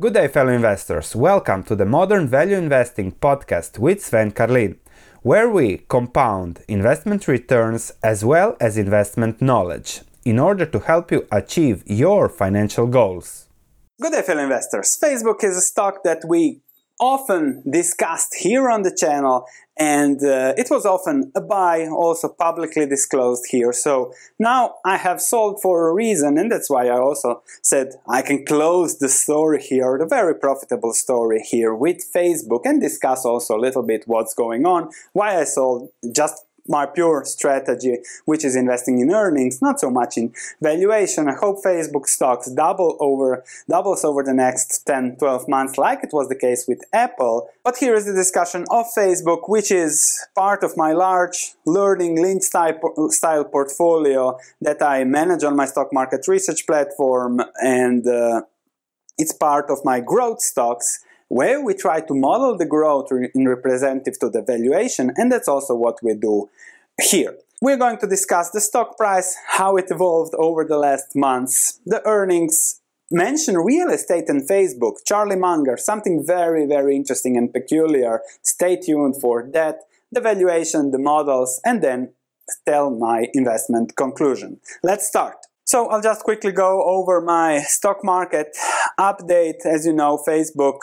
[0.00, 1.16] Good day, fellow investors.
[1.16, 4.78] Welcome to the Modern Value Investing podcast with Sven Carlin,
[5.22, 11.26] where we compound investment returns as well as investment knowledge in order to help you
[11.32, 13.48] achieve your financial goals.
[14.00, 14.96] Good day, fellow investors.
[15.02, 16.60] Facebook is a stock that we
[17.00, 19.46] often discussed here on the channel
[19.78, 23.72] and uh, it was often a buy also publicly disclosed here.
[23.72, 28.22] So now I have sold for a reason and that's why I also said I
[28.22, 33.56] can close the story here the very profitable story here with Facebook and discuss also
[33.56, 38.56] a little bit what's going on why I sold just my pure strategy, which is
[38.56, 41.28] investing in earnings, not so much in valuation.
[41.28, 46.10] I hope Facebook stocks double over, doubles over the next 10, 12 months, like it
[46.12, 47.48] was the case with Apple.
[47.64, 52.42] But here is the discussion of Facebook, which is part of my large learning Lynch
[52.42, 58.42] style portfolio that I manage on my stock market research platform and uh,
[59.18, 64.18] it's part of my growth stocks where we try to model the growth in representative
[64.18, 66.48] to the valuation, and that's also what we do
[67.00, 67.36] here.
[67.60, 72.06] We're going to discuss the stock price, how it evolved over the last months, the
[72.06, 78.20] earnings, mention real estate and Facebook, Charlie Munger, something very, very interesting and peculiar.
[78.42, 79.80] Stay tuned for that,
[80.12, 82.12] the valuation, the models, and then
[82.66, 84.60] tell my investment conclusion.
[84.82, 85.36] Let's start.
[85.64, 88.56] So I'll just quickly go over my stock market
[88.98, 89.66] update.
[89.66, 90.78] As you know, Facebook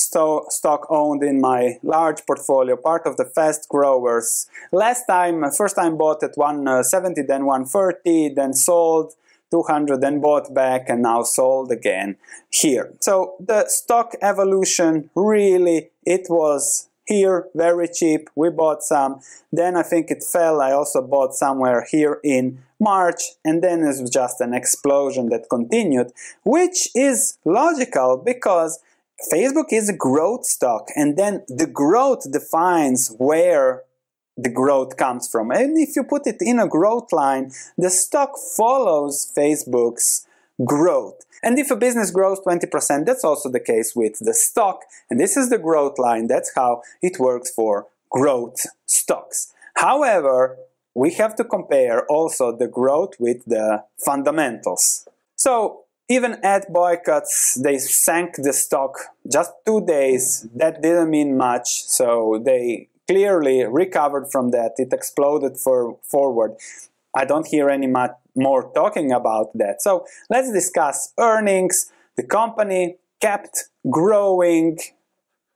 [0.00, 4.46] sto stock owned in my large portfolio, part of the fast growers.
[4.72, 9.14] Last time, first time bought at 170, uh, then 130, then sold
[9.50, 12.16] 200, then bought back and now sold again
[12.50, 12.92] here.
[13.00, 18.30] So the stock evolution really, it was here very cheap.
[18.36, 19.20] We bought some.
[19.52, 20.60] Then I think it fell.
[20.60, 25.50] I also bought somewhere here in March, and then it was just an explosion that
[25.50, 26.12] continued,
[26.44, 28.78] which is logical because
[29.32, 33.82] Facebook is a growth stock, and then the growth defines where
[34.36, 35.50] the growth comes from.
[35.50, 40.26] And if you put it in a growth line, the stock follows Facebook's
[40.64, 41.24] growth.
[41.42, 44.82] And if a business grows 20%, that's also the case with the stock.
[45.08, 46.26] And this is the growth line.
[46.26, 49.52] That's how it works for growth stocks.
[49.76, 50.56] However,
[50.94, 55.08] we have to compare also the growth with the fundamentals.
[55.36, 58.98] So even at boycotts, they sank the stock
[59.30, 60.48] just two days.
[60.54, 64.72] That didn't mean much, so they clearly recovered from that.
[64.76, 66.56] It exploded for forward.
[67.14, 69.82] I don't hear any much more talking about that.
[69.82, 71.92] So let's discuss earnings.
[72.16, 74.78] The company kept growing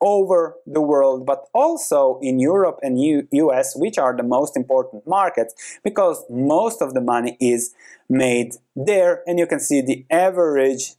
[0.05, 5.07] over the world, but also in Europe and U US, which are the most important
[5.07, 7.75] markets, because most of the money is
[8.09, 9.23] made there.
[9.27, 10.95] And you can see the average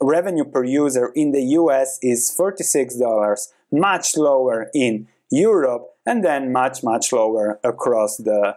[0.00, 6.84] revenue per user in the US is $36, much lower in Europe, and then much,
[6.84, 8.56] much lower across the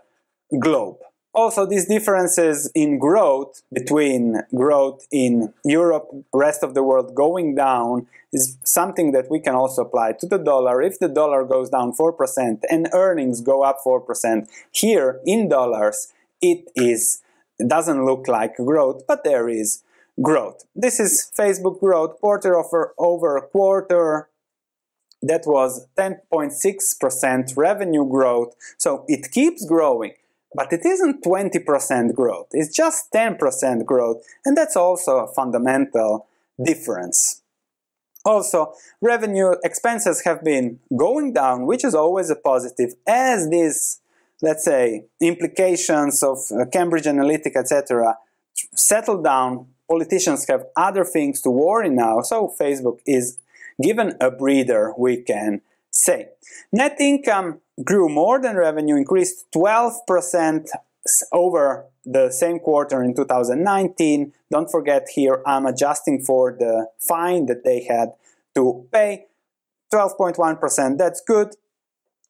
[0.60, 0.98] globe.
[1.34, 8.08] Also, these differences in growth between growth in Europe, rest of the world going down
[8.34, 10.82] is something that we can also apply to the dollar.
[10.82, 16.12] If the dollar goes down 4% and earnings go up 4%, here in dollars,
[16.42, 17.22] it is
[17.60, 19.84] it doesn't look like growth, but there is
[20.22, 20.64] growth.
[20.76, 24.30] This is Facebook growth quarter over, over quarter.
[25.22, 28.56] That was 10.6% revenue growth.
[28.78, 30.14] So it keeps growing.
[30.58, 36.28] But it isn't 20% growth, it's just 10% growth, and that's also a fundamental
[36.62, 37.44] difference.
[38.26, 44.02] Also, revenue expenses have been going down, which is always a positive, as these,
[44.42, 48.18] let's say, implications of uh, Cambridge Analytica, etc.,
[48.76, 49.68] settle down.
[49.88, 53.38] Politicians have other things to worry now, so Facebook is
[53.80, 56.30] given a breather, we can say.
[56.72, 60.68] Net income grew more than revenue, increased 12%
[61.32, 64.34] over the same quarter in 2019.
[64.52, 68.14] Don't forget here I'm adjusting for the fine that they had
[68.56, 69.26] to pay.
[69.94, 71.56] 12.1%, that's good.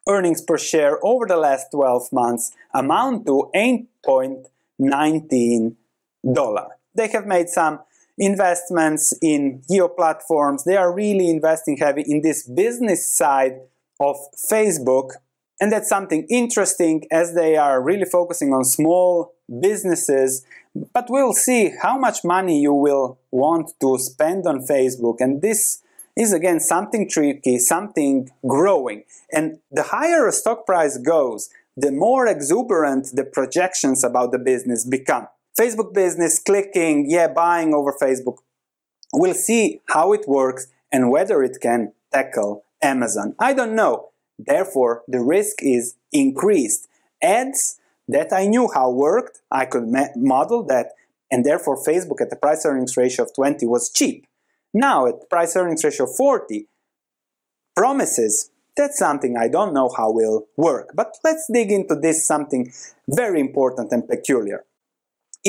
[0.08, 5.76] Earnings per share over the last 12 months amount to $8.19.
[6.96, 7.80] They have made some
[8.18, 10.64] investments in geo platforms.
[10.64, 13.60] They are really investing heavy in this business side
[14.00, 14.18] of
[14.52, 15.12] Facebook
[15.60, 20.46] and that's something interesting as they are really focusing on small businesses.
[20.94, 25.18] But we'll see how much money you will want to spend on Facebook.
[25.20, 25.82] And this
[26.16, 29.04] is again something tricky, something growing.
[29.32, 34.86] And the higher a stock price goes, the more exuberant the projections about the business
[34.86, 35.28] become.
[35.60, 38.38] Facebook business, clicking, yeah, buying over Facebook,
[39.14, 43.36] We'll see how it works and whether it can tackle Amazon.
[43.40, 44.10] I don't know.
[44.40, 46.88] Therefore, the risk is increased.
[47.22, 50.94] Ads that I knew how worked, I could model that,
[51.32, 54.28] and therefore Facebook at the price earnings ratio of 20 was cheap.
[54.74, 56.68] Now at price earnings ratio of 40,
[57.76, 60.92] promises, that's something I don't know how will work.
[60.94, 62.72] But let's dig into this something
[63.10, 64.66] very important and peculiar.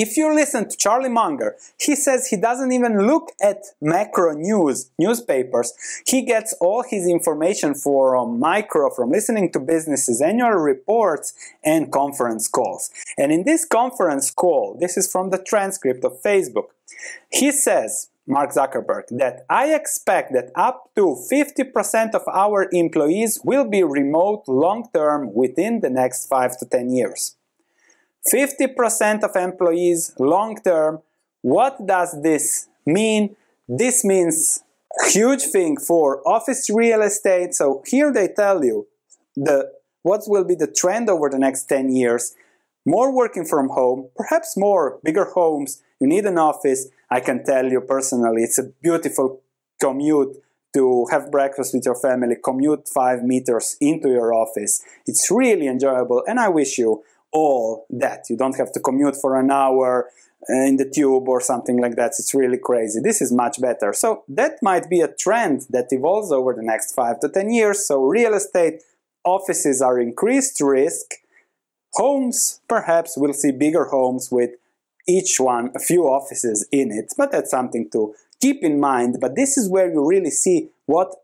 [0.00, 4.92] If you listen to Charlie Munger, he says he doesn't even look at macro news,
[4.96, 5.72] newspapers.
[6.06, 11.34] He gets all his information from um, micro, from listening to businesses, annual reports,
[11.64, 12.90] and conference calls.
[13.16, 16.68] And in this conference call, this is from the transcript of Facebook,
[17.28, 23.64] he says, Mark Zuckerberg, that I expect that up to 50% of our employees will
[23.64, 27.37] be remote long term within the next 5 to 10 years.
[28.32, 31.00] 50% of employees long term.
[31.42, 33.36] What does this mean?
[33.68, 34.62] This means
[35.06, 37.54] huge thing for office real estate.
[37.54, 38.86] So here they tell you
[39.36, 39.72] the
[40.02, 42.34] what will be the trend over the next 10 years.
[42.86, 45.82] More working from home, perhaps more bigger homes.
[46.00, 46.88] You need an office.
[47.10, 49.42] I can tell you personally, it's a beautiful
[49.80, 50.36] commute
[50.74, 54.82] to have breakfast with your family, commute five meters into your office.
[55.06, 58.24] It's really enjoyable, and I wish you all that.
[58.30, 60.10] You don't have to commute for an hour
[60.48, 62.12] uh, in the tube or something like that.
[62.18, 63.00] It's really crazy.
[63.00, 63.92] This is much better.
[63.92, 67.86] So that might be a trend that evolves over the next five to 10 years.
[67.86, 68.82] So real estate
[69.24, 71.14] offices are increased risk.
[71.94, 74.50] Homes, perhaps we'll see bigger homes with
[75.06, 79.16] each one a few offices in it, but that's something to keep in mind.
[79.20, 81.14] But this is where you really see what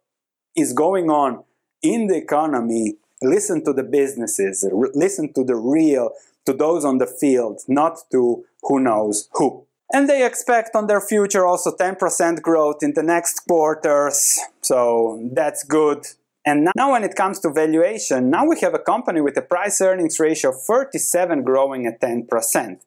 [0.56, 1.44] is going on
[1.82, 6.10] in the economy listen to the businesses, listen to the real,
[6.46, 9.66] to those on the field, not to who knows who.
[9.92, 15.62] And they expect on their future also 10% growth in the next quarters, so that's
[15.62, 16.06] good.
[16.46, 19.80] And now, when it comes to valuation, now we have a company with a price
[19.80, 22.80] earnings ratio of 37 growing at 10%.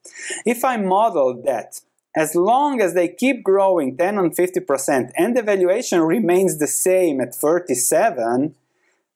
[0.46, 1.82] If I model that,
[2.16, 7.20] as long as they keep growing 10 and 50% and the valuation remains the same
[7.20, 8.56] at 37,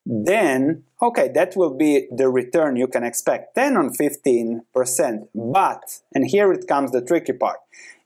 [0.04, 3.54] then okay that will be the return you can expect.
[3.54, 7.58] 10 on 15% but and here it comes the tricky part.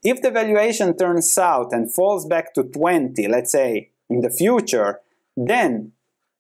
[0.03, 5.01] If the valuation turns south and falls back to 20 let's say in the future
[5.37, 5.93] then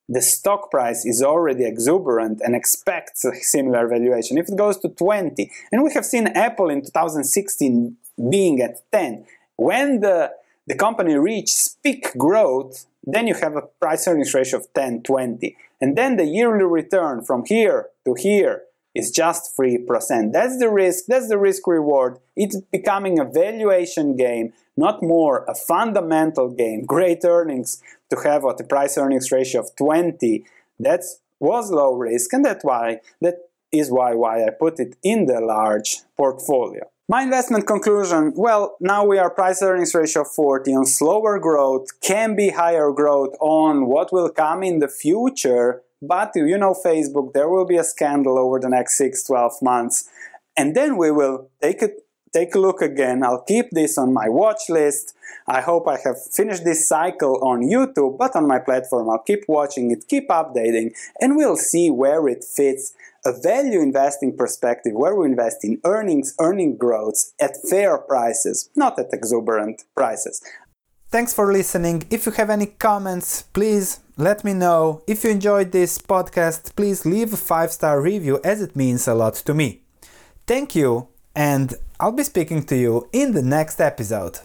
[0.08, 4.38] the stock price is already exuberant and expects a similar valuation.
[4.38, 7.96] If it goes to 20 and we have seen apple in 2016
[8.30, 9.26] being at 10
[9.56, 10.32] when the
[10.66, 15.56] the company reaches peak growth then you have a price earnings ratio of 10, 20.
[15.80, 18.62] And then the yearly return from here to here
[18.94, 20.32] is just 3%.
[20.32, 22.18] That's the risk, that's the risk reward.
[22.34, 26.84] It's becoming a valuation game, not more a fundamental game.
[26.84, 27.80] Great earnings
[28.10, 30.44] to have at a price earnings ratio of 20.
[30.80, 31.04] That
[31.38, 33.36] was low risk, and that's why that
[33.70, 36.90] is why why I put it in the large portfolio.
[37.08, 42.34] My investment conclusion, well, now we are price earnings ratio 40 on slower growth, can
[42.34, 47.48] be higher growth on what will come in the future, but you know Facebook, there
[47.48, 50.08] will be a scandal over the next 6, 12 months,
[50.56, 53.22] and then we will take it take a look again.
[53.22, 55.14] I'll keep this on my watch list.
[55.46, 59.44] I hope I have finished this cycle on YouTube, but on my platform I'll keep
[59.46, 62.94] watching it, keep updating, and we'll see where it fits
[63.26, 68.99] a value investing perspective where we invest in earnings, earning growths at fair prices, not
[68.99, 70.40] at exuberant prices.
[71.11, 72.04] Thanks for listening.
[72.11, 75.02] If you have any comments, please let me know.
[75.06, 79.14] If you enjoyed this podcast, please leave a five star review as it means a
[79.14, 79.83] lot to me.
[80.47, 84.38] Thank you, and I'll be speaking to you in the next episode.